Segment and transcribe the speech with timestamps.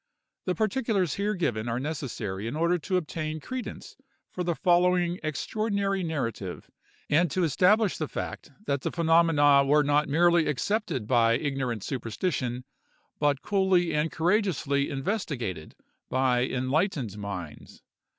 [0.45, 3.97] The particulars here given are necessary in order to obtain credence
[4.31, 6.71] for the following extraordinary narrative;
[7.07, 12.63] and to establish the fact that the phenomena were not merely accepted by ignorant superstition,
[13.19, 15.75] but coolly and courageously investigated
[16.09, 17.83] by enlightened minds.